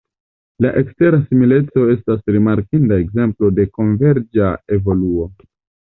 La 0.65 0.69
ekstera 0.79 1.19
simileco 1.25 1.83
estas 1.95 2.23
rimarkinda 2.37 2.99
ekzemplo 3.05 3.53
de 3.61 3.67
konverĝa 3.79 4.49
evoluo. 4.79 5.29